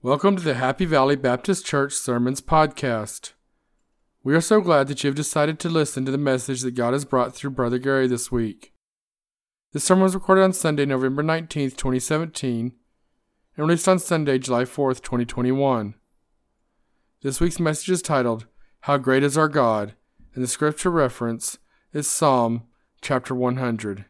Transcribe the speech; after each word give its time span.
Welcome 0.00 0.36
to 0.36 0.44
the 0.44 0.54
Happy 0.54 0.84
Valley 0.84 1.16
Baptist 1.16 1.66
Church 1.66 1.92
Sermons 1.92 2.40
Podcast. 2.40 3.32
We 4.22 4.32
are 4.36 4.40
so 4.40 4.60
glad 4.60 4.86
that 4.86 5.02
you 5.02 5.08
have 5.08 5.16
decided 5.16 5.58
to 5.58 5.68
listen 5.68 6.04
to 6.04 6.12
the 6.12 6.16
message 6.16 6.60
that 6.60 6.76
God 6.76 6.92
has 6.92 7.04
brought 7.04 7.34
through 7.34 7.50
Brother 7.50 7.78
Gary 7.78 8.06
this 8.06 8.30
week. 8.30 8.72
This 9.72 9.82
sermon 9.82 10.04
was 10.04 10.14
recorded 10.14 10.44
on 10.44 10.52
Sunday, 10.52 10.86
November 10.86 11.24
19th, 11.24 11.76
2017, 11.76 12.74
and 13.56 13.66
released 13.66 13.88
on 13.88 13.98
Sunday, 13.98 14.38
July 14.38 14.62
4th, 14.62 15.02
2021. 15.02 15.94
This 17.22 17.40
week's 17.40 17.58
message 17.58 17.90
is 17.90 18.00
titled, 18.00 18.46
How 18.82 18.98
Great 18.98 19.24
is 19.24 19.36
Our 19.36 19.48
God, 19.48 19.94
and 20.32 20.44
the 20.44 20.48
scripture 20.48 20.92
reference 20.92 21.58
is 21.92 22.08
Psalm 22.08 22.62
chapter 23.02 23.34
100. 23.34 24.04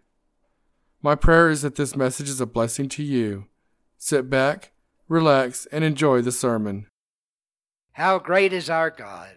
My 1.01 1.15
prayer 1.15 1.49
is 1.49 1.63
that 1.63 1.77
this 1.77 1.97
message 1.97 2.29
is 2.29 2.43
a 2.43 2.47
blessing 2.47 2.91
to 2.91 3.03
you. 3.03 3.47
Sit 3.97 4.29
back 4.29 4.73
relax, 5.09 5.67
and 5.73 5.83
enjoy 5.85 6.23
the 6.23 6.33
sermon. 6.33 6.87
How 7.93 8.19
great 8.19 8.53
is 8.53 8.71
our 8.71 8.91
God! 8.91 9.31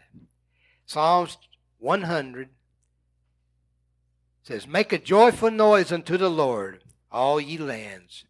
Psalms 0.85 1.37
100 1.79 2.49
says, 4.43 4.67
Make 4.67 4.91
a 4.91 4.99
joyful 4.99 5.49
noise 5.49 5.91
unto 5.91 6.17
the 6.17 6.29
Lord, 6.29 6.83
all 7.11 7.39
ye 7.39 7.57
lands. 7.57 8.25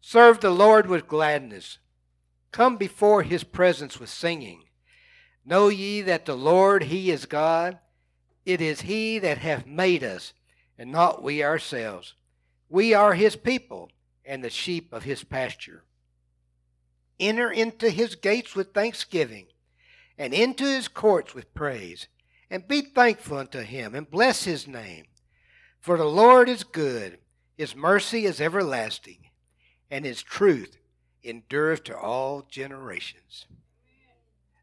Serve 0.00 0.40
the 0.40 0.50
Lord 0.50 0.86
with 0.86 1.08
gladness. 1.08 1.78
Come 2.50 2.76
before 2.76 3.22
his 3.22 3.44
presence 3.44 3.98
with 3.98 4.10
singing. 4.10 4.64
Know 5.44 5.68
ye 5.68 6.02
that 6.02 6.26
the 6.26 6.36
Lord, 6.36 6.84
he 6.84 7.10
is 7.10 7.26
God. 7.26 7.78
It 8.44 8.60
is 8.60 8.82
he 8.82 9.18
that 9.20 9.38
hath 9.38 9.66
made 9.66 10.04
us, 10.04 10.34
and 10.76 10.92
not 10.92 11.22
we 11.22 11.42
ourselves. 11.42 12.14
We 12.68 12.92
are 12.94 13.14
his 13.14 13.36
people, 13.36 13.90
and 14.24 14.44
the 14.44 14.50
sheep 14.50 14.92
of 14.92 15.04
his 15.04 15.24
pasture. 15.24 15.84
Enter 17.22 17.52
into 17.52 17.88
his 17.88 18.16
gates 18.16 18.56
with 18.56 18.74
thanksgiving, 18.74 19.46
and 20.18 20.34
into 20.34 20.64
his 20.64 20.88
courts 20.88 21.36
with 21.36 21.54
praise. 21.54 22.08
And 22.50 22.66
be 22.66 22.80
thankful 22.80 23.38
unto 23.38 23.60
him, 23.60 23.94
and 23.94 24.10
bless 24.10 24.42
his 24.42 24.66
name. 24.66 25.04
For 25.78 25.96
the 25.96 26.04
Lord 26.04 26.48
is 26.48 26.64
good, 26.64 27.18
his 27.56 27.76
mercy 27.76 28.24
is 28.24 28.40
everlasting, 28.40 29.30
and 29.88 30.04
his 30.04 30.20
truth 30.20 30.78
endureth 31.22 31.84
to 31.84 31.96
all 31.96 32.42
generations. 32.50 33.46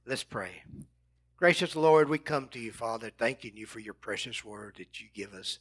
Let's 0.06 0.24
pray. 0.24 0.64
Gracious 1.38 1.78
Lord, 1.78 2.10
we 2.10 2.18
come 2.18 2.50
to 2.50 2.60
you, 2.60 2.74
Father, 2.74 3.10
thanking 3.10 3.56
you 3.56 3.68
for 3.68 3.80
your 3.80 3.94
precious 3.94 4.44
word 4.44 4.76
that 4.80 5.00
you 5.00 5.08
give 5.14 5.34
us. 5.34 5.60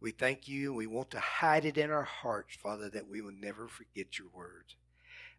We 0.00 0.10
thank 0.10 0.48
you, 0.48 0.70
and 0.70 0.76
we 0.76 0.88
want 0.88 1.12
to 1.12 1.20
hide 1.20 1.64
it 1.64 1.78
in 1.78 1.92
our 1.92 2.02
hearts, 2.02 2.56
Father, 2.56 2.90
that 2.90 3.08
we 3.08 3.20
will 3.20 3.34
never 3.40 3.68
forget 3.68 4.18
your 4.18 4.28
words. 4.34 4.74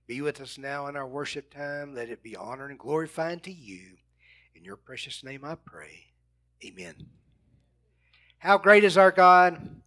Be 0.07 0.21
with 0.21 0.39
us 0.39 0.57
now 0.57 0.87
in 0.87 0.95
our 0.95 1.07
worship 1.07 1.51
time. 1.51 1.95
Let 1.95 2.09
it 2.09 2.21
be 2.21 2.35
honored 2.35 2.69
and 2.69 2.79
glorified 2.79 3.43
to 3.43 3.51
you. 3.51 3.97
In 4.55 4.63
your 4.63 4.75
precious 4.75 5.23
name 5.23 5.43
I 5.43 5.55
pray. 5.55 6.05
Amen. 6.63 7.07
How 8.37 8.57
great 8.59 8.83
is 8.83 8.97
our 8.97 9.11
God? 9.11 9.81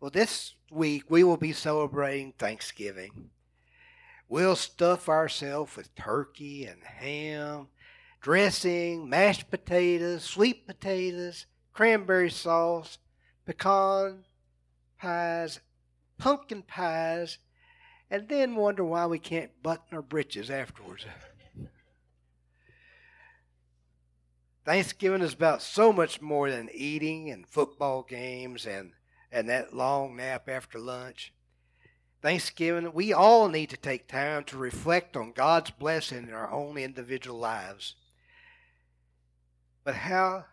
Well, 0.00 0.10
this 0.10 0.54
week 0.70 1.04
we 1.08 1.22
will 1.22 1.36
be 1.36 1.52
celebrating 1.52 2.32
Thanksgiving. 2.32 3.30
We'll 4.28 4.56
stuff 4.56 5.08
ourselves 5.08 5.76
with 5.76 5.94
turkey 5.94 6.64
and 6.64 6.82
ham, 6.82 7.68
dressing, 8.20 9.08
mashed 9.08 9.48
potatoes, 9.50 10.24
sweet 10.24 10.66
potatoes, 10.66 11.46
cranberry 11.72 12.30
sauce, 12.30 12.98
pecan 13.46 14.24
pies, 14.98 15.60
pumpkin 16.18 16.62
pies, 16.62 17.38
and 18.12 18.28
then 18.28 18.54
wonder 18.54 18.84
why 18.84 19.06
we 19.06 19.18
can't 19.18 19.62
button 19.62 19.86
our 19.96 20.02
breeches 20.02 20.50
afterwards. 20.50 21.06
Thanksgiving 24.66 25.22
is 25.22 25.32
about 25.32 25.62
so 25.62 25.94
much 25.94 26.20
more 26.20 26.50
than 26.50 26.68
eating 26.74 27.30
and 27.30 27.48
football 27.48 28.02
games 28.02 28.66
and, 28.66 28.92
and 29.32 29.48
that 29.48 29.74
long 29.74 30.14
nap 30.14 30.46
after 30.46 30.78
lunch. 30.78 31.32
Thanksgiving, 32.20 32.92
we 32.92 33.14
all 33.14 33.48
need 33.48 33.70
to 33.70 33.78
take 33.78 34.08
time 34.08 34.44
to 34.44 34.58
reflect 34.58 35.16
on 35.16 35.32
God's 35.32 35.70
blessing 35.70 36.28
in 36.28 36.34
our 36.34 36.52
own 36.52 36.76
individual 36.76 37.38
lives. 37.38 37.96
But 39.84 39.94
how 39.94 40.44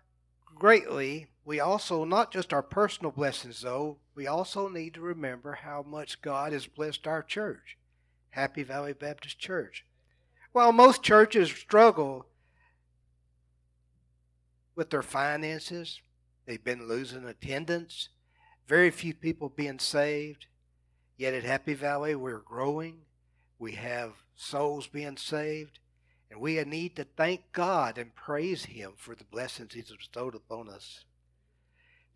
greatly 0.56 1.28
we 1.44 1.60
also, 1.60 2.06
not 2.06 2.32
just 2.32 2.54
our 2.54 2.64
personal 2.64 3.12
blessings 3.12 3.62
though, 3.62 3.98
we 4.20 4.28
also 4.28 4.68
need 4.68 4.96
to 4.96 5.00
remember 5.00 5.54
how 5.54 5.82
much 5.82 6.22
God 6.22 6.52
has 6.52 6.68
blessed 6.68 7.08
our 7.08 7.24
church, 7.24 7.78
Happy 8.32 8.64
Valley 8.64 8.92
Baptist 8.92 9.40
Church. 9.40 9.86
While 10.52 10.74
most 10.74 11.02
churches 11.02 11.50
struggle 11.50 12.26
with 14.76 14.90
their 14.90 15.04
finances, 15.04 16.02
they've 16.46 16.62
been 16.62 16.86
losing 16.86 17.24
attendance, 17.24 18.10
very 18.68 18.92
few 18.92 19.14
people 19.14 19.48
being 19.48 19.80
saved. 19.80 20.48
Yet 21.16 21.34
at 21.34 21.46
Happy 21.46 21.74
Valley, 21.74 22.14
we're 22.14 22.40
growing. 22.40 23.04
We 23.58 23.72
have 23.76 24.12
souls 24.36 24.88
being 24.88 25.16
saved. 25.16 25.80
And 26.30 26.42
we 26.42 26.62
need 26.66 26.98
to 26.98 27.06
thank 27.06 27.54
God 27.54 27.98
and 27.98 28.14
praise 28.14 28.66
Him 28.66 28.96
for 28.98 29.16
the 29.16 29.24
blessings 29.24 29.76
He's 29.76 29.94
bestowed 29.96 30.36
upon 30.36 30.68
us. 30.68 31.06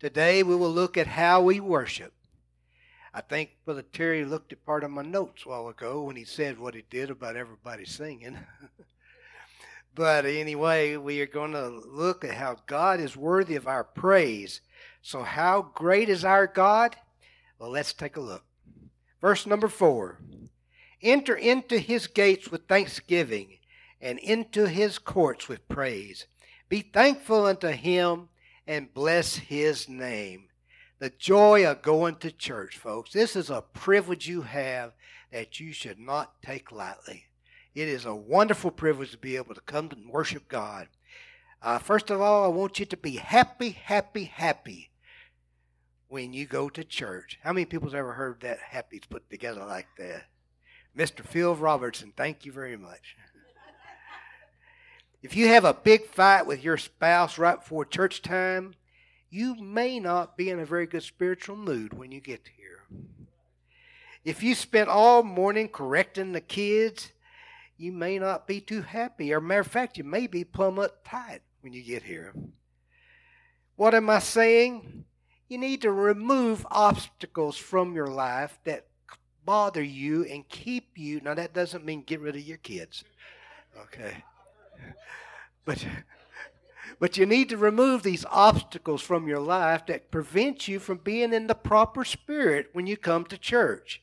Today 0.04 0.42
we 0.42 0.54
will 0.54 0.70
look 0.70 0.98
at 0.98 1.06
how 1.06 1.40
we 1.40 1.60
worship. 1.60 2.12
I 3.14 3.22
think 3.22 3.56
Brother 3.64 3.80
Terry 3.80 4.22
looked 4.26 4.52
at 4.52 4.66
part 4.66 4.84
of 4.84 4.90
my 4.90 5.00
notes 5.00 5.46
a 5.46 5.48
while 5.48 5.68
ago 5.68 6.02
when 6.02 6.14
he 6.14 6.24
said 6.24 6.58
what 6.58 6.74
he 6.74 6.84
did 6.90 7.08
about 7.08 7.36
everybody 7.36 7.86
singing. 7.86 8.36
but 9.94 10.26
anyway, 10.26 10.98
we 10.98 11.22
are 11.22 11.26
going 11.26 11.52
to 11.52 11.70
look 11.70 12.22
at 12.22 12.34
how 12.34 12.56
God 12.66 13.00
is 13.00 13.16
worthy 13.16 13.56
of 13.56 13.66
our 13.66 13.82
praise. 13.82 14.60
So, 15.00 15.22
how 15.22 15.70
great 15.74 16.10
is 16.10 16.22
our 16.22 16.46
God? 16.46 16.96
Well, 17.58 17.70
let's 17.70 17.94
take 17.94 18.18
a 18.18 18.20
look. 18.20 18.44
Verse 19.22 19.46
number 19.46 19.68
four 19.68 20.18
Enter 21.00 21.34
into 21.34 21.78
his 21.78 22.08
gates 22.08 22.50
with 22.50 22.68
thanksgiving 22.68 23.56
and 24.02 24.18
into 24.18 24.68
his 24.68 24.98
courts 24.98 25.48
with 25.48 25.66
praise. 25.66 26.26
Be 26.68 26.82
thankful 26.82 27.46
unto 27.46 27.68
him 27.68 28.28
and 28.66 28.92
bless 28.92 29.36
his 29.36 29.88
name. 29.88 30.48
The 30.98 31.10
joy 31.10 31.66
of 31.66 31.82
going 31.82 32.16
to 32.16 32.30
church, 32.30 32.78
folks. 32.78 33.12
This 33.12 33.36
is 33.36 33.50
a 33.50 33.62
privilege 33.62 34.28
you 34.28 34.42
have 34.42 34.92
that 35.32 35.60
you 35.60 35.72
should 35.72 35.98
not 35.98 36.40
take 36.42 36.72
lightly. 36.72 37.24
It 37.74 37.88
is 37.88 38.04
a 38.04 38.14
wonderful 38.14 38.70
privilege 38.70 39.10
to 39.10 39.18
be 39.18 39.36
able 39.36 39.54
to 39.54 39.60
come 39.60 39.90
and 39.90 40.08
worship 40.08 40.48
God. 40.48 40.88
Uh, 41.60 41.78
first 41.78 42.10
of 42.10 42.20
all, 42.20 42.44
I 42.44 42.48
want 42.48 42.78
you 42.78 42.86
to 42.86 42.96
be 42.96 43.16
happy, 43.16 43.70
happy, 43.70 44.24
happy 44.24 44.90
when 46.08 46.32
you 46.32 46.46
go 46.46 46.68
to 46.68 46.84
church. 46.84 47.38
How 47.42 47.52
many 47.52 47.64
people's 47.64 47.94
ever 47.94 48.12
heard 48.12 48.40
that 48.40 48.58
happy 48.60 49.00
put 49.10 49.28
together 49.28 49.64
like 49.64 49.88
that? 49.98 50.26
Mr. 50.96 51.24
Phil 51.24 51.56
Robertson, 51.56 52.12
thank 52.16 52.44
you 52.44 52.52
very 52.52 52.76
much. 52.76 53.16
If 55.24 55.34
you 55.34 55.48
have 55.48 55.64
a 55.64 55.72
big 55.72 56.04
fight 56.04 56.46
with 56.46 56.62
your 56.62 56.76
spouse 56.76 57.38
right 57.38 57.58
before 57.58 57.86
church 57.86 58.20
time, 58.20 58.74
you 59.30 59.54
may 59.54 59.98
not 59.98 60.36
be 60.36 60.50
in 60.50 60.60
a 60.60 60.66
very 60.66 60.86
good 60.86 61.02
spiritual 61.02 61.56
mood 61.56 61.94
when 61.94 62.12
you 62.12 62.20
get 62.20 62.50
here. 62.58 62.82
If 64.22 64.42
you 64.42 64.54
spent 64.54 64.90
all 64.90 65.22
morning 65.22 65.68
correcting 65.68 66.32
the 66.32 66.42
kids, 66.42 67.10
you 67.78 67.90
may 67.90 68.18
not 68.18 68.46
be 68.46 68.60
too 68.60 68.82
happy. 68.82 69.32
Or 69.32 69.40
matter 69.40 69.60
of 69.60 69.66
fact, 69.66 69.96
you 69.96 70.04
may 70.04 70.26
be 70.26 70.44
plumb 70.44 70.76
uptight 70.76 71.40
when 71.62 71.72
you 71.72 71.82
get 71.82 72.02
here. 72.02 72.34
What 73.76 73.94
am 73.94 74.10
I 74.10 74.18
saying? 74.18 75.06
You 75.48 75.56
need 75.56 75.80
to 75.80 75.90
remove 75.90 76.66
obstacles 76.70 77.56
from 77.56 77.94
your 77.94 78.08
life 78.08 78.58
that 78.64 78.88
bother 79.42 79.82
you 79.82 80.24
and 80.26 80.46
keep 80.50 80.98
you. 80.98 81.22
Now, 81.22 81.32
that 81.32 81.54
doesn't 81.54 81.86
mean 81.86 82.02
get 82.02 82.20
rid 82.20 82.36
of 82.36 82.42
your 82.42 82.58
kids. 82.58 83.04
Okay. 83.84 84.22
But, 85.64 85.86
but 86.98 87.16
you 87.16 87.26
need 87.26 87.48
to 87.48 87.56
remove 87.56 88.02
these 88.02 88.24
obstacles 88.30 89.02
from 89.02 89.26
your 89.26 89.40
life 89.40 89.86
that 89.86 90.10
prevent 90.10 90.68
you 90.68 90.78
from 90.78 90.98
being 90.98 91.32
in 91.32 91.46
the 91.46 91.54
proper 91.54 92.04
spirit 92.04 92.68
when 92.72 92.86
you 92.86 92.96
come 92.96 93.24
to 93.26 93.38
church. 93.38 94.02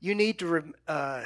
You 0.00 0.14
need 0.14 0.38
to, 0.40 0.72
uh, 0.88 1.24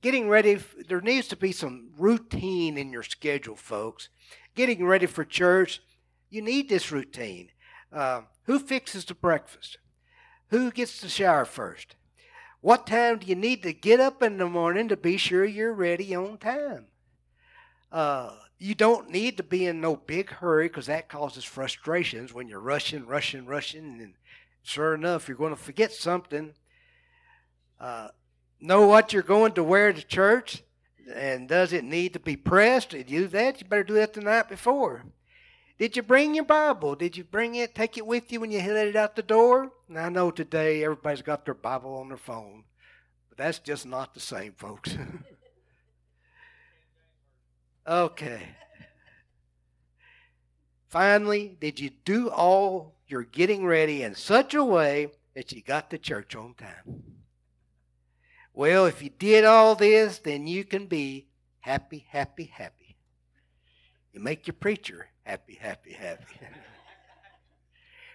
getting 0.00 0.28
ready, 0.28 0.58
there 0.88 1.00
needs 1.00 1.28
to 1.28 1.36
be 1.36 1.52
some 1.52 1.90
routine 1.96 2.76
in 2.76 2.92
your 2.92 3.02
schedule, 3.02 3.56
folks. 3.56 4.08
Getting 4.54 4.84
ready 4.84 5.06
for 5.06 5.24
church, 5.24 5.80
you 6.28 6.42
need 6.42 6.68
this 6.68 6.92
routine. 6.92 7.50
Uh, 7.92 8.22
who 8.44 8.58
fixes 8.58 9.04
the 9.04 9.14
breakfast? 9.14 9.78
Who 10.48 10.70
gets 10.70 11.00
the 11.00 11.08
shower 11.08 11.44
first? 11.44 11.96
What 12.60 12.86
time 12.86 13.18
do 13.18 13.26
you 13.26 13.34
need 13.34 13.62
to 13.62 13.72
get 13.72 14.00
up 14.00 14.22
in 14.22 14.38
the 14.38 14.48
morning 14.48 14.88
to 14.88 14.96
be 14.96 15.16
sure 15.16 15.44
you're 15.44 15.72
ready 15.72 16.14
on 16.14 16.38
time? 16.38 16.86
Uh, 17.92 18.30
you 18.58 18.74
don't 18.74 19.10
need 19.10 19.36
to 19.36 19.42
be 19.42 19.66
in 19.66 19.80
no 19.80 19.96
big 19.96 20.30
hurry 20.30 20.68
because 20.68 20.86
that 20.86 21.08
causes 21.08 21.44
frustrations 21.44 22.32
when 22.32 22.48
you're 22.48 22.60
rushing, 22.60 23.06
rushing, 23.06 23.44
rushing, 23.44 24.00
and 24.00 24.14
sure 24.62 24.94
enough, 24.94 25.28
you're 25.28 25.36
going 25.36 25.54
to 25.54 25.60
forget 25.60 25.92
something. 25.92 26.54
Uh, 27.78 28.08
know 28.60 28.86
what 28.86 29.12
you're 29.12 29.22
going 29.22 29.52
to 29.52 29.62
wear 29.62 29.92
to 29.92 30.02
church? 30.02 30.62
And 31.12 31.48
does 31.48 31.72
it 31.72 31.84
need 31.84 32.12
to 32.14 32.20
be 32.20 32.36
pressed? 32.36 32.90
Did 32.90 33.10
you 33.10 33.22
do 33.22 33.28
that? 33.28 33.60
You 33.60 33.66
better 33.66 33.84
do 33.84 33.94
that 33.94 34.14
the 34.14 34.20
night 34.20 34.48
before. 34.48 35.04
Did 35.78 35.96
you 35.96 36.02
bring 36.02 36.34
your 36.34 36.44
Bible? 36.44 36.94
Did 36.94 37.16
you 37.16 37.24
bring 37.24 37.56
it, 37.56 37.74
take 37.74 37.98
it 37.98 38.06
with 38.06 38.30
you 38.30 38.40
when 38.40 38.52
you 38.52 38.60
it 38.60 38.94
out 38.94 39.16
the 39.16 39.22
door? 39.22 39.72
I 39.94 40.08
know 40.08 40.30
today 40.30 40.84
everybody's 40.84 41.22
got 41.22 41.44
their 41.44 41.54
Bible 41.54 41.96
on 41.96 42.08
their 42.08 42.16
phone, 42.16 42.64
but 43.28 43.36
that's 43.36 43.58
just 43.58 43.84
not 43.84 44.14
the 44.14 44.20
same, 44.20 44.52
folks. 44.52 44.96
okay. 47.86 48.42
Finally, 50.88 51.56
did 51.60 51.80
you 51.80 51.90
do 52.04 52.28
all 52.28 52.94
your 53.06 53.22
getting 53.22 53.64
ready 53.64 54.02
in 54.02 54.14
such 54.14 54.54
a 54.54 54.64
way 54.64 55.08
that 55.34 55.50
you 55.52 55.62
got 55.62 55.90
to 55.90 55.98
church 55.98 56.36
on 56.36 56.54
time? 56.54 57.02
Well, 58.52 58.84
if 58.84 59.02
you 59.02 59.08
did 59.08 59.44
all 59.44 59.74
this, 59.74 60.18
then 60.18 60.46
you 60.46 60.64
can 60.64 60.86
be 60.86 61.28
happy, 61.60 62.04
happy, 62.10 62.44
happy. 62.44 62.96
You 64.12 64.20
make 64.20 64.46
your 64.46 64.54
preacher 64.54 65.08
happy, 65.22 65.54
happy, 65.54 65.92
happy. 65.92 66.34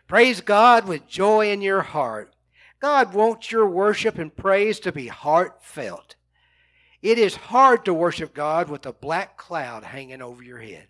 praise 0.07 0.41
God 0.41 0.87
with 0.87 1.07
joy 1.07 1.51
in 1.51 1.61
your 1.61 1.81
heart. 1.81 2.35
God 2.79 3.15
wants 3.15 3.51
your 3.51 3.67
worship 3.67 4.19
and 4.19 4.35
praise 4.35 4.79
to 4.81 4.91
be 4.91 5.07
heartfelt. 5.07 6.15
It 7.01 7.19
is 7.19 7.35
hard 7.35 7.85
to 7.85 7.93
worship 7.93 8.33
God 8.33 8.69
with 8.69 8.85
a 8.85 8.93
black 8.93 9.37
cloud 9.37 9.83
hanging 9.83 10.21
over 10.21 10.43
your 10.43 10.59
head. 10.59 10.87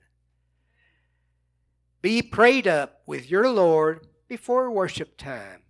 Be 2.02 2.22
prayed 2.22 2.68
up 2.68 3.02
with 3.06 3.30
your 3.30 3.50
Lord 3.50 4.08
before 4.28 4.72
worship 4.72 5.18
time, 5.18 5.64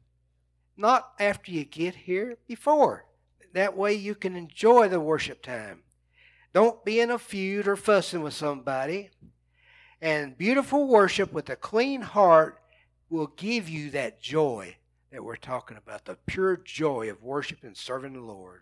not 0.75 1.13
after 1.19 1.51
you 1.51 1.63
get 1.63 1.95
here, 1.95 2.38
before. 2.48 3.06
That 3.54 3.75
way 3.75 3.94
you 3.94 4.13
can 4.13 4.36
enjoy 4.36 4.88
the 4.89 5.00
worship 5.00 5.42
time. 5.42 5.81
Don't 6.54 6.83
be 6.86 7.00
in 7.00 7.10
a 7.10 7.18
feud 7.18 7.68
or 7.68 7.75
fussing 7.75 8.22
with 8.22 8.33
somebody. 8.33 9.10
And 10.00 10.38
beautiful 10.38 10.88
worship 10.88 11.33
with 11.33 11.50
a 11.50 11.56
clean 11.56 12.01
heart 12.01 12.62
will 13.10 13.28
give 13.36 13.68
you 13.68 13.90
that 13.92 14.22
joy 14.22 14.75
that 15.12 15.24
we're 15.24 15.38
talking 15.38 15.78
about 15.78 16.06
the 16.06 16.18
pure 16.28 16.57
joy 16.57 17.10
of 17.10 17.24
worship 17.24 17.63
and 17.63 17.75
serving 17.75 18.13
the 18.13 18.22
Lord. 18.22 18.62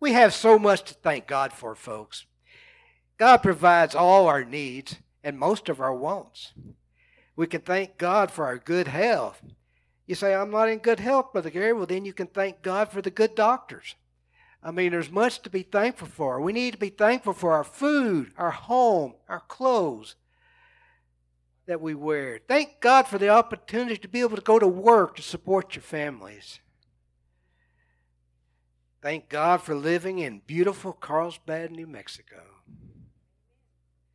We 0.00 0.12
have 0.12 0.32
so 0.32 0.58
much 0.58 0.84
to 0.84 0.94
thank 0.94 1.26
God 1.26 1.52
for, 1.52 1.74
folks. 1.74 2.26
God 3.16 3.38
provides 3.38 3.94
all 3.94 4.28
our 4.28 4.44
needs 4.44 4.96
and 5.24 5.38
most 5.38 5.68
of 5.68 5.80
our 5.80 5.94
wants. 5.94 6.52
We 7.34 7.46
can 7.46 7.60
thank 7.60 7.98
God 7.98 8.30
for 8.30 8.46
our 8.46 8.58
good 8.58 8.88
health. 8.88 9.42
You 10.06 10.14
say, 10.14 10.34
I'm 10.34 10.50
not 10.50 10.68
in 10.68 10.78
good 10.78 11.00
health, 11.00 11.32
Brother 11.32 11.50
Gary. 11.50 11.72
Well, 11.72 11.86
then 11.86 12.04
you 12.04 12.12
can 12.12 12.28
thank 12.28 12.62
God 12.62 12.90
for 12.90 13.02
the 13.02 13.10
good 13.10 13.34
doctors. 13.34 13.94
I 14.62 14.70
mean, 14.70 14.92
there's 14.92 15.10
much 15.10 15.42
to 15.42 15.50
be 15.50 15.62
thankful 15.62 16.08
for. 16.08 16.40
We 16.40 16.52
need 16.52 16.72
to 16.72 16.78
be 16.78 16.88
thankful 16.88 17.32
for 17.32 17.52
our 17.52 17.64
food, 17.64 18.32
our 18.36 18.50
home, 18.50 19.14
our 19.28 19.40
clothes 19.40 20.16
that 21.66 21.80
we 21.80 21.94
wear. 21.94 22.40
Thank 22.48 22.80
God 22.80 23.06
for 23.06 23.18
the 23.18 23.28
opportunity 23.28 23.98
to 23.98 24.08
be 24.08 24.20
able 24.20 24.36
to 24.36 24.42
go 24.42 24.58
to 24.58 24.66
work 24.66 25.16
to 25.16 25.22
support 25.22 25.74
your 25.74 25.82
families. 25.82 26.60
Thank 29.00 29.28
God 29.28 29.62
for 29.62 29.76
living 29.76 30.18
in 30.18 30.42
beautiful 30.44 30.92
Carlsbad, 30.92 31.70
New 31.70 31.86
Mexico. 31.86 32.42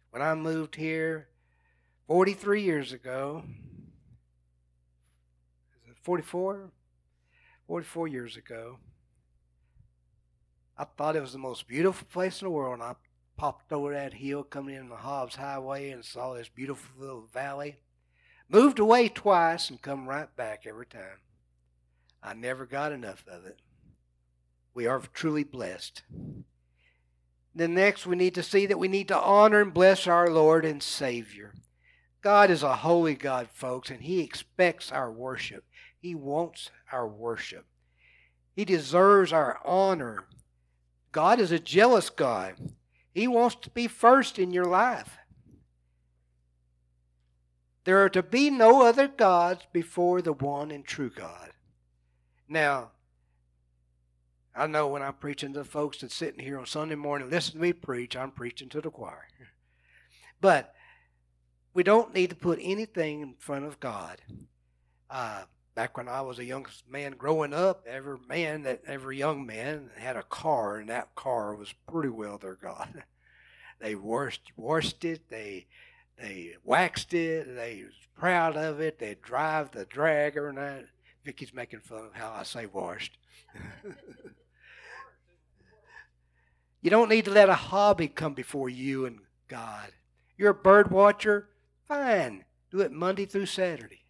When 0.10 0.22
I 0.22 0.36
moved 0.36 0.76
here 0.76 1.30
43 2.08 2.62
years 2.62 2.92
ago, 2.92 3.44
44? 6.02 6.70
44 7.66 8.08
years 8.10 8.36
ago, 8.36 8.78
I 10.78 10.84
thought 10.84 11.16
it 11.16 11.22
was 11.22 11.32
the 11.32 11.40
most 11.40 11.66
beautiful 11.66 12.06
place 12.12 12.42
in 12.42 12.46
the 12.46 12.52
world, 12.52 12.74
and 12.74 12.84
I 12.84 12.96
popped 13.38 13.72
over 13.72 13.94
that 13.94 14.16
hill 14.16 14.44
coming 14.44 14.76
in 14.76 14.90
the 14.90 14.98
Hobbs 14.98 15.36
Highway 15.36 15.92
and 15.92 16.04
saw 16.04 16.34
this 16.34 16.50
beautiful 16.50 17.00
little 17.00 17.28
valley. 17.34 17.78
Moved 18.50 18.80
away 18.80 19.08
twice 19.08 19.70
and 19.70 19.82
come 19.82 20.10
right 20.10 20.36
back 20.36 20.66
every 20.68 20.88
time. 20.88 21.22
I 22.22 22.34
never 22.34 22.66
got 22.66 22.92
enough 22.92 23.24
of 23.30 23.46
it. 23.46 23.60
We 24.74 24.88
are 24.88 25.02
truly 25.14 25.44
blessed. 25.44 26.04
Then 27.56 27.76
next 27.76 28.08
we 28.08 28.16
need 28.16 28.36
to 28.36 28.44
see 28.44 28.66
that 28.66 28.80
we 28.80 28.88
need 28.88 29.08
to 29.10 29.20
honor 29.20 29.62
and 29.62 29.74
bless 29.74 30.08
our 30.08 30.30
Lord 30.30 30.66
and 30.66 30.82
Savior. 30.82 31.54
God 32.22 32.50
is 32.50 32.64
a 32.64 32.78
holy 32.78 33.16
God, 33.16 33.50
folks, 33.54 33.90
and 33.90 34.02
He 34.02 34.22
expects 34.22 34.92
our 34.92 35.12
worship. 35.12 35.66
He 36.00 36.16
wants 36.16 36.72
our 36.92 37.08
worship. 37.08 37.66
He 38.56 38.66
deserves 38.66 39.32
our 39.32 39.60
honor. 39.64 40.26
God 41.12 41.40
is 41.40 41.52
a 41.52 41.60
jealous 41.60 42.10
God. 42.10 42.56
He 43.14 43.28
wants 43.28 43.56
to 43.62 43.70
be 43.70 43.88
first 43.88 44.40
in 44.40 44.52
your 44.52 44.66
life. 44.66 45.18
There 47.84 48.04
are 48.04 48.10
to 48.10 48.24
be 48.24 48.50
no 48.50 48.86
other 48.86 49.08
gods 49.08 49.68
before 49.72 50.22
the 50.22 50.34
one 50.34 50.72
and 50.72 50.86
true 50.86 51.12
God. 51.14 51.52
Now, 52.48 52.92
I 54.56 54.68
know 54.68 54.88
when 54.88 55.02
I'm 55.02 55.14
preaching 55.14 55.54
to 55.54 55.60
the 55.60 55.66
folks 55.66 56.00
that's 56.00 56.14
sitting 56.14 56.44
here 56.44 56.60
on 56.60 56.66
Sunday 56.66 56.96
morning, 56.96 57.30
listen 57.30 57.54
to 57.54 57.60
me 57.60 57.74
preach, 57.74 58.16
I'm 58.16 58.32
preaching 58.32 58.70
to 58.70 58.82
the 58.82 58.92
choir. 58.92 59.28
But 60.40 60.76
we 61.74 61.84
don't 61.84 62.14
need 62.14 62.30
to 62.30 62.36
put 62.36 62.60
anything 62.62 63.22
in 63.22 63.36
front 63.40 63.66
of 63.66 63.80
God. 63.80 64.22
Uh, 65.10 65.44
back 65.74 65.98
when 65.98 66.08
I 66.08 66.22
was 66.22 66.38
a 66.38 66.46
young 66.46 66.68
man 66.88 67.14
growing 67.14 67.54
up, 67.54 67.86
every 67.88 68.18
man 68.28 68.64
that 68.64 68.82
every 68.86 69.18
young 69.18 69.46
man 69.46 69.90
had 69.98 70.16
a 70.16 70.24
car, 70.24 70.78
and 70.78 70.90
that 70.90 71.16
car 71.16 71.56
was 71.56 71.74
pretty 71.90 72.10
well 72.10 72.38
their 72.38 72.56
god. 72.56 73.04
they 73.80 73.96
washed 73.96 74.52
washed 74.56 75.04
it, 75.04 75.30
they 75.30 75.66
they 76.18 76.54
waxed 76.64 77.14
it, 77.14 77.56
they 77.56 77.84
was 77.86 77.94
proud 78.16 78.56
of 78.56 78.80
it, 78.80 79.00
they 79.00 79.16
drive 79.22 79.72
the 79.72 79.86
dragger 79.86 80.50
and 80.50 80.58
that. 80.58 80.86
Vicky's 81.24 81.54
making 81.54 81.80
fun 81.80 82.06
of 82.06 82.14
how 82.14 82.34
I 82.34 82.44
say 82.44 82.66
washed. 82.66 83.18
you 86.84 86.92
don't 86.92 87.10
need 87.10 87.26
to 87.26 87.32
let 87.32 87.50
a 87.50 87.56
hobby 87.56 88.08
come 88.08 88.36
before 88.36 88.70
you 88.70 89.08
and 89.08 89.22
God. 89.48 89.92
You're 90.38 90.52
a 90.52 90.54
bird 90.54 90.92
watcher, 90.92 91.50
fine. 91.88 92.46
Do 92.70 92.82
it 92.82 92.92
Monday 92.92 93.26
through 93.26 93.48
Saturday 93.48 94.04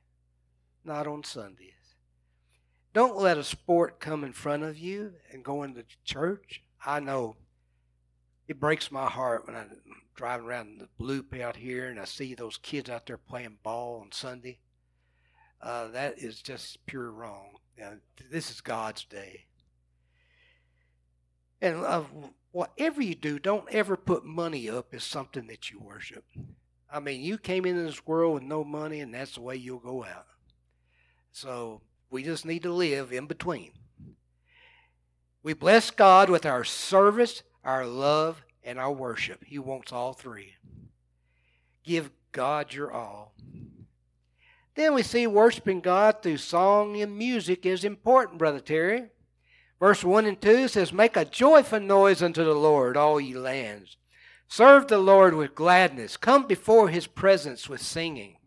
not 0.85 1.07
on 1.07 1.23
Sundays. 1.23 1.69
Don't 2.93 3.17
let 3.17 3.37
a 3.37 3.43
sport 3.43 3.99
come 3.99 4.23
in 4.23 4.33
front 4.33 4.63
of 4.63 4.77
you 4.77 5.13
and 5.31 5.43
go 5.43 5.63
into 5.63 5.83
church. 6.03 6.61
I 6.85 6.99
know 6.99 7.37
it 8.47 8.59
breaks 8.59 8.91
my 8.91 9.09
heart 9.09 9.47
when 9.47 9.55
I'm 9.55 9.81
driving 10.15 10.45
around 10.45 10.79
the 10.79 10.89
loop 11.03 11.33
out 11.35 11.55
here 11.55 11.89
and 11.89 11.99
I 11.99 12.05
see 12.05 12.35
those 12.35 12.57
kids 12.57 12.89
out 12.89 13.07
there 13.07 13.17
playing 13.17 13.57
ball 13.63 14.01
on 14.01 14.11
Sunday. 14.11 14.59
Uh, 15.61 15.87
that 15.89 16.19
is 16.19 16.41
just 16.41 16.85
pure 16.85 17.09
wrong. 17.09 17.55
Now, 17.77 17.93
this 18.29 18.51
is 18.51 18.61
God's 18.61 19.05
day. 19.05 19.45
And 21.63 21.77
uh, 21.77 22.03
whatever 22.51 23.01
you 23.01 23.15
do, 23.15 23.39
don't 23.39 23.71
ever 23.71 23.95
put 23.95 24.25
money 24.25 24.69
up 24.69 24.93
as 24.93 25.05
something 25.05 25.47
that 25.47 25.71
you 25.71 25.79
worship. 25.79 26.25
I 26.91 26.99
mean, 26.99 27.21
you 27.21 27.37
came 27.37 27.65
into 27.65 27.83
this 27.83 28.05
world 28.05 28.33
with 28.33 28.43
no 28.43 28.65
money, 28.65 28.99
and 28.99 29.13
that's 29.13 29.35
the 29.35 29.41
way 29.41 29.55
you'll 29.55 29.79
go 29.79 30.03
out. 30.03 30.27
So 31.31 31.79
we 32.09 32.21
just 32.21 32.45
need 32.45 32.63
to 32.63 32.73
live 32.73 33.13
in 33.13 33.27
between. 33.27 33.71
We 35.41 35.53
bless 35.53 35.89
God 35.89 36.29
with 36.29 36.45
our 36.45 36.65
service, 36.65 37.43
our 37.63 37.85
love, 37.85 38.43
and 38.61 38.77
our 38.77 38.91
worship. 38.91 39.45
He 39.45 39.57
wants 39.57 39.93
all 39.93 40.11
three. 40.11 40.55
Give 41.85 42.11
God 42.33 42.73
your 42.73 42.91
all. 42.91 43.35
Then 44.75 44.93
we 44.93 45.01
see 45.01 45.27
worshiping 45.27 45.79
God 45.79 46.21
through 46.21 46.37
song 46.37 47.01
and 47.01 47.17
music 47.17 47.65
is 47.65 47.85
important, 47.85 48.37
Brother 48.37 48.59
Terry. 48.59 49.12
Verse 49.83 50.01
1 50.01 50.25
and 50.25 50.39
2 50.39 50.69
says, 50.69 50.93
Make 50.93 51.17
a 51.17 51.25
joyful 51.25 51.81
noise 51.81 52.23
unto 52.23 52.41
the 52.41 52.53
Lord, 52.53 52.95
all 52.95 53.19
ye 53.19 53.33
lands. 53.33 53.97
Serve 54.47 54.87
the 54.87 54.97
Lord 54.97 55.33
with 55.35 55.55
gladness. 55.55 56.15
Come 56.15 56.47
before 56.47 56.87
his 56.87 57.05
presence 57.05 57.67
with 57.67 57.81
singing. 57.81 58.37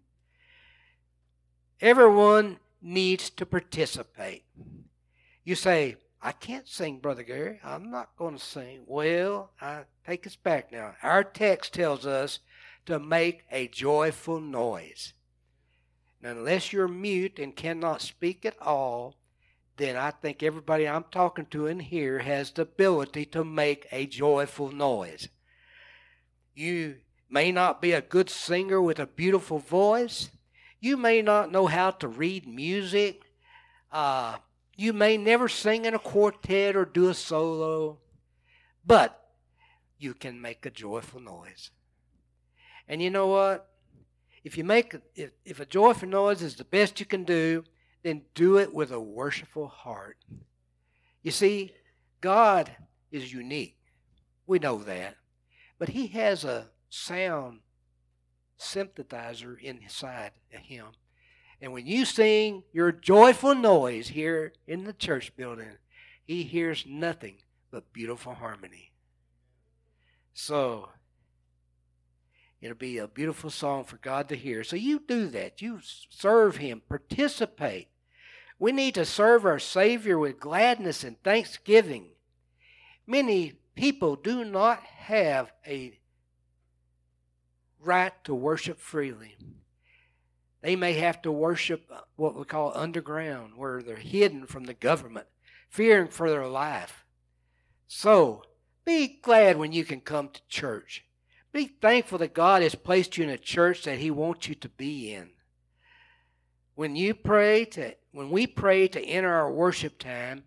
Everyone 1.79 2.57
needs 2.81 3.29
to 3.29 3.45
participate. 3.45 4.45
You 5.45 5.57
say, 5.57 5.97
I 6.23 6.33
can't 6.33 6.67
sing, 6.67 7.01
Brother 7.01 7.23
Gary. 7.23 7.61
I'm 7.63 7.91
not 7.91 8.17
going 8.17 8.39
to 8.39 8.43
sing. 8.43 8.85
Well, 8.87 9.51
I 9.61 9.83
take 10.07 10.27
us 10.27 10.37
back 10.37 10.73
now. 10.73 10.95
Our 11.03 11.23
text 11.23 11.75
tells 11.75 12.07
us 12.07 12.39
to 12.87 12.99
make 12.99 13.45
a 13.53 13.69
joyful 13.69 14.41
noise. 14.41 15.13
Now, 16.23 16.31
unless 16.31 16.73
you're 16.73 16.89
mute 16.89 17.39
and 17.39 17.55
cannot 17.55 18.01
speak 18.01 18.47
at 18.47 18.57
all, 18.59 19.17
then 19.77 19.97
I 19.97 20.11
think 20.11 20.43
everybody 20.43 20.89
I'm 20.89 21.05
talking 21.11 21.47
to 21.47 21.67
in 21.67 21.81
here 21.81 22.21
has 22.21 22.51
the 22.51 22.63
ability 22.63 23.27
to 23.27 23.45
make 23.45 23.87
a 23.93 24.07
joyful 24.07 24.71
noise. 24.73 25.29
You 26.55 26.97
may 27.29 27.53
not 27.53 27.83
be 27.83 27.93
a 27.93 28.01
good 28.01 28.31
singer 28.31 28.81
with 28.81 28.99
a 28.99 29.07
beautiful 29.07 29.59
voice, 29.59 30.31
you 30.81 30.97
may 30.97 31.23
not 31.23 31.51
know 31.51 31.67
how 31.67 31.91
to 31.91 32.09
read 32.09 32.47
music. 32.47 33.23
Uh, 33.91 34.37
You 34.79 34.93
may 34.93 35.17
never 35.17 35.49
sing 35.49 35.87
in 35.87 35.95
a 35.95 35.99
quartet 35.99 36.77
or 36.77 36.85
do 36.85 37.09
a 37.09 37.15
solo, 37.15 37.99
but 38.85 39.33
you 39.99 40.13
can 40.13 40.41
make 40.41 40.67
a 40.67 40.71
joyful 40.71 41.21
noise. 41.21 41.71
And 42.87 43.01
you 43.01 43.09
know 43.11 43.27
what? 43.27 43.71
If 44.45 44.59
you 44.59 44.65
make 44.65 44.95
if, 45.15 45.31
if 45.45 45.61
a 45.61 45.67
joyful 45.67 46.09
noise 46.09 46.43
is 46.43 46.57
the 46.57 46.65
best 46.65 47.01
you 47.01 47.07
can 47.07 47.25
do, 47.25 47.65
then 48.07 48.23
do 48.37 48.57
it 48.57 48.73
with 48.73 48.93
a 48.93 49.01
worshipful 49.01 49.67
heart. 49.67 50.17
You 51.23 51.33
see, 51.33 51.73
God 52.21 52.71
is 53.11 53.33
unique. 53.33 53.77
We 54.47 54.61
know 54.61 54.79
that. 54.85 55.17
But 55.77 55.89
he 55.89 56.07
has 56.09 56.45
a 56.45 56.69
sound 56.89 57.61
synthesizer 58.61 59.61
inside 59.61 60.31
of 60.55 60.61
him. 60.61 60.87
And 61.61 61.73
when 61.73 61.87
you 61.87 62.05
sing 62.05 62.63
your 62.73 62.93
joyful 62.93 63.57
noise 63.57 64.09
here 64.09 64.53
in 64.69 64.85
the 64.85 64.93
church 64.93 65.35
building, 65.37 65.79
he 66.25 66.45
hears 66.45 66.85
nothing 66.87 67.39
but 67.73 67.93
beautiful 67.93 68.35
harmony. 68.35 68.93
So, 70.33 70.91
it'll 72.61 72.77
be 72.77 72.99
a 72.99 73.09
beautiful 73.09 73.51
song 73.51 73.83
for 73.83 73.97
God 73.97 74.29
to 74.29 74.37
hear. 74.37 74.63
So, 74.63 74.77
you 74.77 75.03
do 75.07 75.27
that. 75.29 75.61
You 75.61 75.81
serve 76.09 76.59
him, 76.59 76.83
participate. 76.89 77.89
We 78.59 78.73
need 78.73 78.95
to 78.95 79.05
serve 79.05 79.45
our 79.45 79.59
Savior 79.59 80.19
with 80.19 80.41
gladness 80.41 81.05
and 81.05 81.23
thanksgiving. 81.23 82.09
Many 83.07 83.55
people 83.75 84.17
do 84.17 84.45
not 84.45 84.83
have 84.83 85.53
a 85.67 85.99
right 87.81 88.13
to 88.25 88.35
worship 88.35 88.81
freely. 88.81 89.37
They 90.63 90.75
may 90.75 90.95
have 90.95 91.23
to 91.23 91.31
worship 91.31 91.91
what 92.17 92.35
we 92.35 92.45
call 92.45 92.73
underground, 92.75 93.57
where 93.57 93.83
they're 93.83 93.97
hidden 93.97 94.47
from 94.47 94.65
the 94.65 94.75
government, 94.75 95.27
fearing 95.69 96.09
for 96.09 96.31
their 96.31 96.47
life. 96.47 97.05
So, 97.87 98.43
be 98.85 99.19
glad 99.23 99.59
when 99.59 99.73
you 99.73 99.85
can 99.85 100.01
come 100.01 100.31
to 100.31 100.41
church. 100.49 101.05
Be 101.53 101.67
thankful 101.67 102.19
that 102.19 102.35
God 102.35 102.63
has 102.63 102.75
placed 102.75 103.17
you 103.17 103.25
in 103.25 103.31
a 103.31 103.39
church 103.39 103.85
that 103.85 103.99
He 103.99 104.11
wants 104.11 104.49
you 104.49 104.55
to 104.57 104.69
be 104.69 105.13
in. 105.13 105.31
When 106.75 106.97
you 106.97 107.15
pray 107.15 107.65
to 107.67 107.95
when 108.17 108.31
we 108.31 108.47
pray 108.47 108.89
to 108.89 109.05
enter 109.05 109.31
our 109.31 109.53
worship 109.53 109.99
time, 109.99 110.45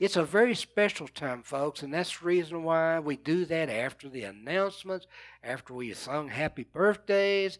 it's 0.00 0.16
a 0.16 0.24
very 0.24 0.54
special 0.54 1.06
time, 1.06 1.42
folks, 1.42 1.82
and 1.82 1.92
that's 1.92 2.18
the 2.18 2.24
reason 2.24 2.62
why 2.62 3.00
we 3.00 3.16
do 3.16 3.44
that 3.44 3.68
after 3.68 4.08
the 4.08 4.22
announcements, 4.22 5.06
after 5.44 5.74
we 5.74 5.90
have 5.90 5.98
sung 5.98 6.28
happy 6.28 6.64
birthdays, 6.64 7.58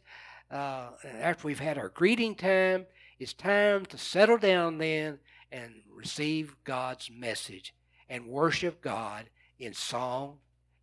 uh, 0.51 0.93
after 1.05 1.47
we've 1.47 1.59
had 1.59 1.77
our 1.77 1.91
greeting 1.91 2.35
time. 2.35 2.87
It's 3.19 3.35
time 3.35 3.85
to 3.87 3.99
settle 3.99 4.39
down 4.39 4.79
then 4.79 5.19
and 5.53 5.83
receive 5.95 6.57
God's 6.65 7.11
message 7.15 7.75
and 8.09 8.29
worship 8.29 8.81
God 8.81 9.27
in 9.59 9.75
song 9.75 10.39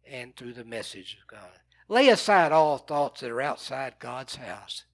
and 0.07 0.35
through 0.35 0.53
the 0.53 0.63
message 0.63 1.17
of 1.19 1.27
God. 1.27 1.57
Lay 1.87 2.09
aside 2.09 2.51
all 2.51 2.77
thoughts 2.77 3.21
that 3.21 3.31
are 3.31 3.41
outside 3.41 3.95
God's 3.97 4.35
house. 4.35 4.85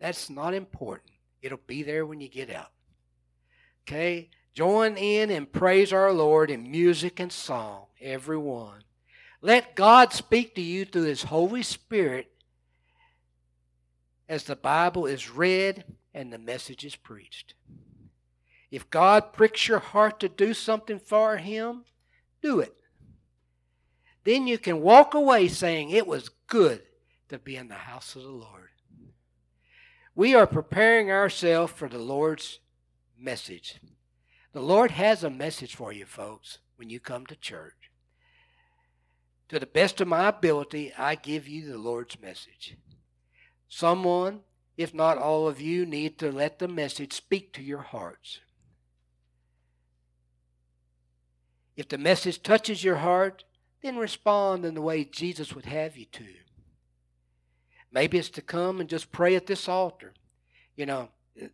That's 0.00 0.30
not 0.30 0.54
important. 0.54 1.12
It'll 1.42 1.60
be 1.66 1.82
there 1.82 2.06
when 2.06 2.20
you 2.20 2.28
get 2.28 2.48
out. 2.48 2.70
Okay? 3.90 4.30
Join 4.54 4.96
in 4.96 5.30
and 5.30 5.50
praise 5.50 5.92
our 5.92 6.12
Lord 6.12 6.48
in 6.48 6.70
music 6.70 7.18
and 7.18 7.32
song, 7.32 7.86
everyone. 8.00 8.84
Let 9.42 9.74
God 9.74 10.12
speak 10.12 10.54
to 10.54 10.60
you 10.60 10.84
through 10.84 11.04
His 11.04 11.24
Holy 11.24 11.64
Spirit 11.64 12.30
as 14.28 14.44
the 14.44 14.54
Bible 14.54 15.06
is 15.06 15.28
read 15.28 15.82
and 16.14 16.32
the 16.32 16.38
message 16.38 16.84
is 16.84 16.94
preached. 16.94 17.54
If 18.70 18.88
God 18.90 19.32
pricks 19.32 19.66
your 19.66 19.80
heart 19.80 20.20
to 20.20 20.28
do 20.28 20.54
something 20.54 21.00
for 21.00 21.38
Him, 21.38 21.84
do 22.42 22.60
it. 22.60 22.76
Then 24.22 24.46
you 24.46 24.58
can 24.58 24.82
walk 24.82 25.14
away 25.14 25.48
saying, 25.48 25.90
It 25.90 26.06
was 26.06 26.30
good 26.46 26.82
to 27.28 27.40
be 27.40 27.56
in 27.56 27.66
the 27.66 27.74
house 27.74 28.14
of 28.14 28.22
the 28.22 28.28
Lord. 28.28 28.68
We 30.14 30.36
are 30.36 30.46
preparing 30.46 31.10
ourselves 31.10 31.72
for 31.72 31.88
the 31.88 31.98
Lord's 31.98 32.60
message. 33.20 33.80
The 34.52 34.60
Lord 34.60 34.90
has 34.92 35.22
a 35.22 35.30
message 35.30 35.74
for 35.74 35.92
you, 35.92 36.04
folks, 36.04 36.58
when 36.76 36.90
you 36.90 36.98
come 36.98 37.26
to 37.26 37.36
church. 37.36 37.90
To 39.48 39.58
the 39.58 39.66
best 39.66 40.00
of 40.00 40.08
my 40.08 40.28
ability, 40.28 40.92
I 40.96 41.14
give 41.14 41.48
you 41.48 41.70
the 41.70 41.78
Lord's 41.78 42.20
message. 42.20 42.76
Someone, 43.68 44.40
if 44.76 44.94
not 44.94 45.18
all 45.18 45.46
of 45.46 45.60
you, 45.60 45.84
need 45.86 46.18
to 46.18 46.32
let 46.32 46.58
the 46.58 46.68
message 46.68 47.12
speak 47.12 47.52
to 47.54 47.62
your 47.62 47.82
hearts. 47.82 48.40
If 51.76 51.88
the 51.88 51.98
message 51.98 52.42
touches 52.42 52.84
your 52.84 52.96
heart, 52.96 53.44
then 53.82 53.96
respond 53.96 54.64
in 54.64 54.74
the 54.74 54.82
way 54.82 55.04
Jesus 55.04 55.54
would 55.54 55.66
have 55.66 55.96
you 55.96 56.06
to. 56.12 56.26
Maybe 57.92 58.18
it's 58.18 58.30
to 58.30 58.42
come 58.42 58.80
and 58.80 58.88
just 58.88 59.10
pray 59.10 59.34
at 59.34 59.46
this 59.46 59.68
altar. 59.68 60.12
You 60.76 60.86
know, 60.86 61.08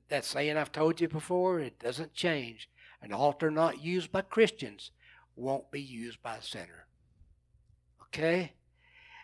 that 0.08 0.24
saying 0.24 0.56
I've 0.56 0.72
told 0.72 1.00
you 1.00 1.08
before, 1.08 1.60
it 1.60 1.78
doesn't 1.78 2.14
change. 2.14 2.68
An 3.02 3.12
altar 3.12 3.50
not 3.50 3.82
used 3.82 4.10
by 4.10 4.22
Christians 4.22 4.90
won't 5.36 5.70
be 5.70 5.80
used 5.80 6.22
by 6.22 6.36
a 6.36 6.42
sinner. 6.42 6.86
Okay? 8.04 8.52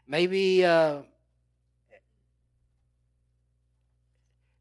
Maybe 0.07 0.64
uh, 0.64 0.99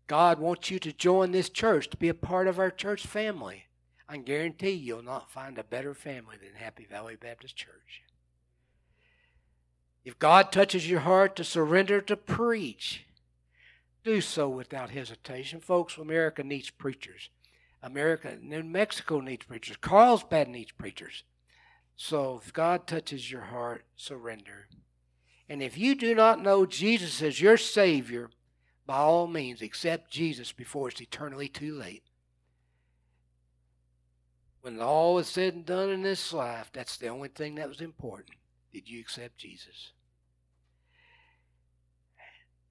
God 0.08 0.40
wants 0.40 0.72
you 0.72 0.80
to 0.80 0.94
join 0.94 1.32
this 1.32 1.50
church, 1.50 1.90
to 1.90 1.98
be 1.98 2.10
a 2.10 2.14
part 2.14 2.48
of 2.48 2.60
our 2.60 2.72
church 2.72 3.06
family. 3.06 3.66
I 4.08 4.18
guarantee 4.18 4.72
you'll 4.72 5.04
not 5.04 5.32
find 5.32 5.58
a 5.58 5.64
better 5.64 5.94
family 5.94 6.36
than 6.42 6.62
Happy 6.62 6.86
Valley 6.86 7.16
Baptist 7.16 7.56
Church. 7.56 8.04
If 10.04 10.20
God 10.20 10.52
touches 10.52 10.90
your 10.90 11.02
heart 11.02 11.36
to 11.36 11.44
surrender 11.44 12.02
to 12.02 12.18
preach, 12.18 13.06
do 14.04 14.22
so 14.22 14.50
without 14.50 14.90
hesitation. 14.90 15.60
Folks, 15.60 15.98
America 15.98 16.44
needs 16.44 16.70
preachers. 16.70 17.30
America, 17.84 18.38
New 18.42 18.64
Mexico 18.64 19.20
needs 19.20 19.46
preachers. 19.46 19.78
Carlsbad 19.78 20.48
needs 20.48 20.72
preachers. 20.72 21.24
So 21.96 22.42
if 22.44 22.54
God 22.54 22.88
touches 22.88 23.32
your 23.32 23.42
heart, 23.42 23.86
surrender. 23.96 24.68
And 25.50 25.62
if 25.62 25.78
you 25.78 25.96
do 25.96 26.16
not 26.16 26.42
know 26.42 26.66
Jesus 26.66 27.22
as 27.22 27.42
your 27.42 27.58
Savior, 27.58 28.30
by 28.86 28.98
all 28.98 29.28
means, 29.28 29.62
accept 29.62 30.12
Jesus 30.12 30.52
before 30.52 30.90
it's 30.90 31.02
eternally 31.02 31.48
too 31.48 31.76
late. 31.76 32.04
When 34.62 34.80
all 34.80 35.18
is 35.18 35.28
said 35.28 35.56
and 35.56 35.66
done 35.66 35.90
in 35.90 36.04
this 36.04 36.32
life, 36.34 36.70
that's 36.72 36.98
the 36.98 37.08
only 37.08 37.30
thing 37.30 37.56
that 37.56 37.68
was 37.68 37.82
important. 37.82 38.38
Did 38.72 38.88
you 38.88 39.00
accept 39.00 39.38
Jesus? 39.38 39.92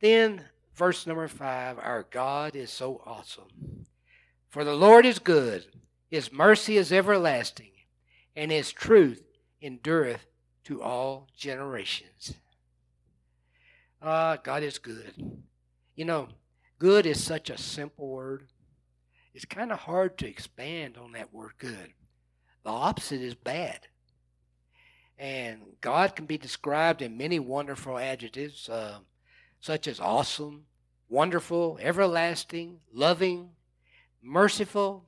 Then, 0.00 0.44
verse 0.80 1.06
number 1.06 1.28
five 1.28 1.78
Our 1.78 2.06
God 2.10 2.56
is 2.56 2.70
so 2.70 3.02
awesome. 3.04 3.84
For 4.48 4.64
the 4.64 4.74
Lord 4.74 5.04
is 5.04 5.18
good, 5.18 5.66
his 6.08 6.32
mercy 6.32 6.78
is 6.78 6.90
everlasting, 6.90 7.72
and 8.34 8.50
his 8.50 8.72
truth 8.72 9.22
endureth 9.60 10.24
to 10.64 10.82
all 10.82 11.28
generations. 11.36 12.32
Ah, 14.00 14.38
God 14.42 14.62
is 14.62 14.78
good. 14.78 15.42
You 15.96 16.06
know, 16.06 16.28
good 16.78 17.04
is 17.04 17.22
such 17.22 17.50
a 17.50 17.58
simple 17.58 18.08
word. 18.08 18.46
It's 19.34 19.44
kind 19.44 19.72
of 19.72 19.80
hard 19.80 20.16
to 20.18 20.26
expand 20.26 20.96
on 20.96 21.12
that 21.12 21.34
word 21.34 21.52
good. 21.58 21.92
The 22.64 22.70
opposite 22.70 23.20
is 23.20 23.34
bad. 23.34 23.80
And 25.18 25.60
God 25.82 26.16
can 26.16 26.24
be 26.24 26.38
described 26.38 27.02
in 27.02 27.18
many 27.18 27.38
wonderful 27.38 27.98
adjectives, 27.98 28.70
uh, 28.70 29.00
such 29.60 29.86
as 29.86 30.00
awesome, 30.00 30.64
wonderful, 31.10 31.78
everlasting, 31.82 32.80
loving, 32.94 33.50
merciful. 34.22 35.04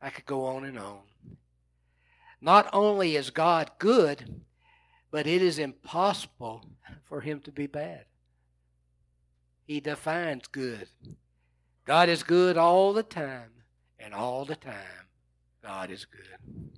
I 0.00 0.10
could 0.10 0.26
go 0.26 0.46
on 0.46 0.64
and 0.64 0.78
on. 0.78 0.98
Not 2.40 2.68
only 2.72 3.14
is 3.14 3.30
God 3.30 3.70
good, 3.78 4.42
but 5.12 5.28
it 5.28 5.42
is 5.42 5.60
impossible 5.60 6.64
for 7.04 7.20
him 7.20 7.38
to 7.40 7.52
be 7.52 7.68
bad. 7.68 8.06
He 9.64 9.78
defines 9.78 10.48
good. 10.48 10.88
God 11.84 12.08
is 12.08 12.24
good 12.24 12.56
all 12.56 12.92
the 12.92 13.02
time, 13.02 13.50
and 13.98 14.14
all 14.14 14.44
the 14.44 14.56
time, 14.56 15.06
God 15.62 15.90
is 15.90 16.04
good. 16.04 16.70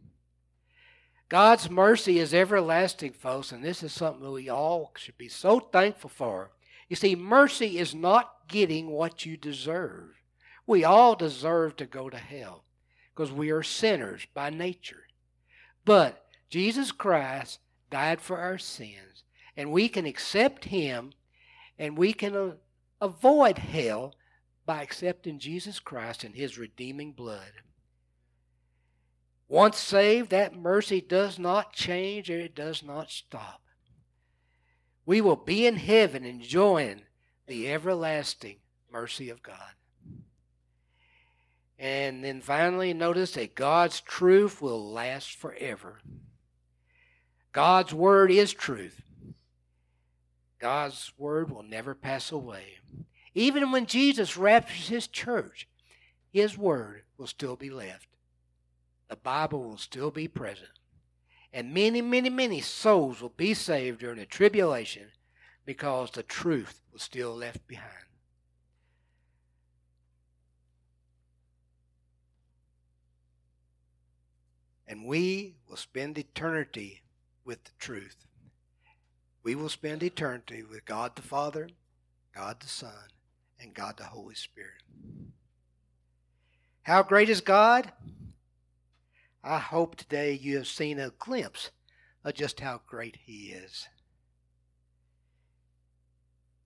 God's 1.29 1.71
mercy 1.71 2.19
is 2.19 2.35
everlasting, 2.35 3.13
folks, 3.13 3.53
and 3.53 3.65
this 3.65 3.83
is 3.83 3.93
something 3.93 4.31
we 4.31 4.49
all 4.49 4.93
should 4.97 5.17
be 5.17 5.29
so 5.29 5.61
thankful 5.61 6.11
for. 6.11 6.51
You 6.89 6.97
see, 6.97 7.17
mercy 7.17 7.79
is 7.79 7.95
not 7.95 8.34
getting 8.49 8.91
what 8.91 9.25
you 9.27 9.37
deserve. 9.37 10.23
We 10.67 10.85
all 10.85 11.15
deserve 11.15 11.77
to 11.77 11.87
go 11.87 12.09
to 12.09 12.17
hell 12.17 12.65
because 13.15 13.33
we 13.33 13.51
are 13.51 13.63
sinners 13.63 14.27
by 14.35 14.51
nature. 14.51 15.05
But 15.85 16.25
Jesus 16.49 16.93
Christ 16.93 17.61
died 17.91 18.21
for 18.21 18.39
our 18.39 18.59
sins, 18.59 19.25
and 19.57 19.71
we 19.71 19.89
can 19.89 20.07
accept 20.07 20.65
Him 20.65 21.13
and 21.79 21.99
we 21.99 22.13
can 22.13 22.35
uh, 22.37 22.53
avoid 23.01 23.59
hell 23.59 24.15
by 24.67 24.83
accepting 24.83 25.39
Jesus 25.39 25.79
Christ 25.79 26.25
and 26.25 26.35
His 26.35 26.57
redeeming 26.57 27.13
blood. 27.13 27.53
Once 29.49 29.79
saved, 29.79 30.31
that 30.31 30.57
mercy 30.57 31.01
does 31.01 31.39
not 31.39 31.73
change 31.73 32.31
and 32.31 32.41
it 32.41 32.55
does 32.55 32.83
not 32.83 33.11
stop. 33.11 33.61
We 35.07 35.21
will 35.21 35.37
be 35.37 35.67
in 35.67 35.77
heaven 35.77 36.25
enjoying 36.25 37.03
the 37.47 37.71
everlasting 37.71 38.57
mercy 38.91 39.31
of 39.31 39.43
God. 39.43 39.75
And 41.79 42.25
then 42.25 42.41
finally, 42.41 42.95
notice 42.95 43.33
that 43.33 43.55
God's 43.55 44.01
truth 44.01 44.63
will 44.63 44.93
last 44.93 45.35
forever. 45.37 46.01
God's 47.53 47.93
word 47.93 48.31
is 48.31 48.53
truth. 48.53 49.03
God's 50.59 51.13
word 51.19 51.51
will 51.51 51.63
never 51.63 51.95
pass 51.95 52.33
away. 52.33 52.79
Even 53.35 53.73
when 53.73 53.87
Jesus 53.87 54.37
raptures 54.37 54.89
his 54.89 55.07
church, 55.09 55.69
his 56.33 56.57
word 56.57 57.03
will 57.19 57.27
still 57.27 57.57
be 57.57 57.71
left. 57.71 58.09
The 59.09 59.17
Bible 59.17 59.63
will 59.63 59.77
still 59.77 60.11
be 60.11 60.29
present. 60.29 60.71
And 61.53 61.75
many, 61.75 62.01
many, 62.01 62.31
many 62.31 62.61
souls 62.61 63.21
will 63.21 63.35
be 63.37 63.55
saved 63.55 64.01
during 64.01 64.19
the 64.19 64.27
tribulation 64.27 65.09
because 65.65 66.11
the 66.11 66.23
truth 66.23 66.81
was 66.93 67.03
still 67.03 67.35
left 67.35 67.67
behind. 67.67 67.91
And 74.87 75.07
we 75.07 75.57
will 75.69 75.77
spend 75.77 76.19
eternity 76.19 77.03
with 77.45 77.65
the 77.65 77.73
truth. 77.79 78.27
We 79.43 79.55
will 79.55 79.69
spend 79.69 80.03
eternity 80.03 80.63
with 80.63 80.85
God 80.85 81.17
the 81.17 81.23
Father, 81.23 81.69
God 82.35 82.61
the 82.61 82.69
Son, 82.69 83.09
and 83.61 83.75
God 83.75 83.97
the 83.97 84.05
Holy 84.05 84.35
Spirit. 84.35 84.83
How 86.83 87.03
great 87.03 87.29
is 87.29 87.41
God? 87.41 87.93
I 89.43 89.59
hope 89.59 89.97
today 89.97 90.33
you 90.33 90.57
have 90.57 90.67
seen 90.67 90.99
a 90.99 91.13
glimpse 91.19 91.71
of 92.25 92.35
just 92.35 92.61
how 92.61 92.81
great 92.87 93.17
He 93.25 93.49
is. 93.49 93.89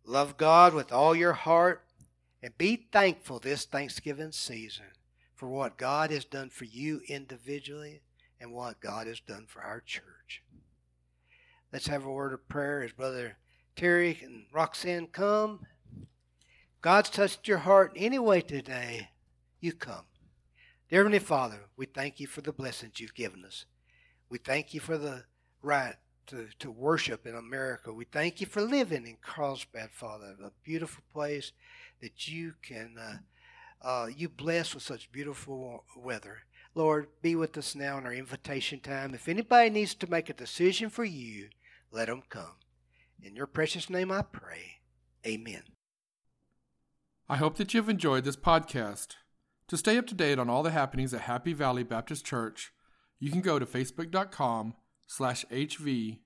Love 0.09 0.39
God 0.39 0.73
with 0.73 0.91
all 0.91 1.15
your 1.15 1.35
heart 1.35 1.85
and 2.43 2.57
be 2.57 2.89
thankful 2.91 3.39
this 3.39 3.67
Thanksgiving 3.67 4.33
season 4.33 4.87
for 5.35 5.51
what 5.51 5.77
God 5.77 6.11
has 6.11 6.25
done 6.25 6.49
for 6.49 6.65
you 6.65 7.03
individually 7.09 8.01
and 8.41 8.51
what 8.51 8.81
God 8.81 9.07
has 9.07 9.21
done 9.21 9.45
for 9.47 9.61
our 9.61 9.83
church. 9.83 10.43
Let's 11.71 11.89
have 11.89 12.07
a 12.07 12.11
word 12.11 12.33
of 12.33 12.49
prayer 12.49 12.83
as 12.83 12.93
Brother 12.93 13.37
Terry 13.77 14.19
and 14.23 14.47
Roxanne 14.51 15.09
come. 15.09 15.67
God's 16.81 17.11
touched 17.11 17.47
your 17.47 17.59
heart 17.59 17.93
anyway 17.95 18.41
today. 18.41 19.11
You 19.61 19.75
come. 19.75 20.07
Dear 20.89 21.01
Heavenly 21.01 21.19
Father, 21.19 21.67
we 21.77 21.85
thank 21.85 22.19
you 22.19 22.27
for 22.27 22.41
the 22.41 22.51
blessings 22.51 22.99
you've 22.99 23.15
given 23.15 23.45
us. 23.45 23.67
We 24.31 24.39
thank 24.39 24.73
you 24.73 24.81
for 24.81 24.97
the 24.97 25.25
right 25.61 25.97
to, 26.29 26.49
to 26.59 26.71
worship 26.71 27.27
in 27.27 27.35
America. 27.35 27.93
We 27.93 28.05
thank 28.05 28.41
you 28.41 28.47
for 28.47 28.63
living 28.63 29.07
in 29.07 29.17
Carlsbad, 29.23 29.91
Father, 29.91 30.35
a 30.43 30.51
beautiful 30.63 31.03
place 31.13 31.53
that 32.01 32.29
you 32.29 32.55
can, 32.63 32.97
uh, 32.99 33.17
uh, 33.87 34.07
you 34.07 34.29
bless 34.29 34.75
with 34.75 34.83
such 34.83 35.13
beautiful 35.13 35.85
weather. 35.97 36.39
Lord, 36.75 37.09
be 37.23 37.35
with 37.35 37.57
us 37.59 37.75
now 37.75 37.99
in 37.99 38.07
our 38.07 38.13
invitation 38.13 38.81
time. 38.81 39.15
If 39.15 39.29
anybody 39.29 39.71
needs 39.71 39.95
to 39.97 40.11
make 40.11 40.31
a 40.31 40.35
decision 40.35 40.91
for 40.91 41.05
you, 41.05 41.49
let 41.91 42.07
them 42.07 42.23
come. 42.29 42.57
In 43.23 43.35
your 43.35 43.47
precious 43.47 43.91
name 43.91 44.13
I 44.13 44.23
pray. 44.23 44.81
Amen. 45.27 45.63
I 47.29 47.37
hope 47.37 47.57
that 47.57 47.75
you've 47.75 47.89
enjoyed 47.89 48.25
this 48.25 48.37
podcast. 48.37 49.17
To 49.69 49.77
stay 49.77 49.99
up 49.99 50.07
to 50.07 50.15
date 50.15 50.39
on 50.39 50.49
all 50.49 50.63
the 50.63 50.71
happenings 50.71 51.13
at 51.13 51.23
Happy 51.23 51.53
Valley 51.53 51.83
Baptist 51.83 52.25
Church, 52.25 52.73
you 53.19 53.31
can 53.31 53.41
go 53.41 53.59
to 53.59 53.67
facebook.com 53.67 54.75
slash 55.09 55.45
hvbcnm. 55.51 56.21